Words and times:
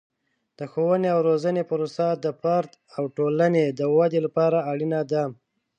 د 0.57 0.59
ښوونې 0.71 1.09
او 1.15 1.19
روزنې 1.29 1.63
پروسه 1.71 2.07
د 2.23 2.25
فرد 2.41 2.71
او 2.97 3.03
ټولنې 3.17 3.65
د 3.79 3.81
ودې 3.95 4.19
لپاره 4.25 4.57
اړینه 4.71 4.99
ده. 5.11 5.23